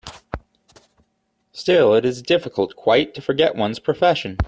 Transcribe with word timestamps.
Still 1.51 1.93
it 1.93 2.05
is 2.05 2.23
difficult 2.23 2.75
quite 2.75 3.13
to 3.13 3.21
forget 3.21 3.55
one's 3.55 3.77
profession. 3.77 4.39